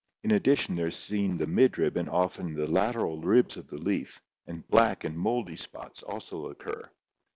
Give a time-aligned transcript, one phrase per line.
[0.23, 4.19] In addition there is seen the midrib and often the lateral" ribs of the leaf,
[4.47, 6.89] and black and mouldy spots also occur.